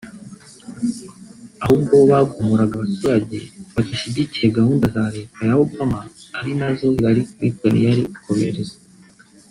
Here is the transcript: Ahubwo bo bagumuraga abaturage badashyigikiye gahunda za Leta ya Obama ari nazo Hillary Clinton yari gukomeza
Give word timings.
Ahubwo 1.63 1.91
bo 1.99 2.05
bagumuraga 2.11 2.73
abaturage 2.79 3.37
badashyigikiye 3.73 4.47
gahunda 4.57 4.85
za 4.95 5.03
Leta 5.15 5.39
ya 5.47 5.55
Obama 5.65 5.99
ari 6.39 6.51
nazo 6.59 6.85
Hillary 6.93 7.23
Clinton 7.31 7.75
yari 7.87 8.01
gukomeza 8.13 8.75